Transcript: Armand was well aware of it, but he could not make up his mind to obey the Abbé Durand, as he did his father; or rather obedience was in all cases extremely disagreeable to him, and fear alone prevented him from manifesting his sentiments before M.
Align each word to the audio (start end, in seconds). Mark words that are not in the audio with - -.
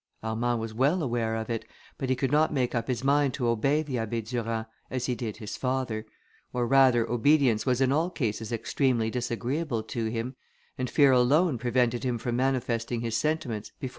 Armand 0.23 0.59
was 0.59 0.73
well 0.73 1.03
aware 1.03 1.35
of 1.35 1.47
it, 1.47 1.63
but 1.99 2.09
he 2.09 2.15
could 2.15 2.31
not 2.31 2.51
make 2.51 2.73
up 2.73 2.87
his 2.87 3.03
mind 3.03 3.35
to 3.35 3.47
obey 3.47 3.83
the 3.83 3.97
Abbé 3.97 4.27
Durand, 4.27 4.65
as 4.89 5.05
he 5.05 5.13
did 5.13 5.37
his 5.37 5.57
father; 5.57 6.07
or 6.51 6.65
rather 6.65 7.07
obedience 7.07 7.67
was 7.67 7.81
in 7.81 7.91
all 7.91 8.09
cases 8.09 8.51
extremely 8.51 9.11
disagreeable 9.11 9.83
to 9.83 10.05
him, 10.07 10.35
and 10.75 10.89
fear 10.89 11.11
alone 11.11 11.59
prevented 11.59 12.03
him 12.03 12.17
from 12.17 12.35
manifesting 12.35 13.01
his 13.01 13.15
sentiments 13.15 13.73
before 13.79 13.89
M. 13.89 13.89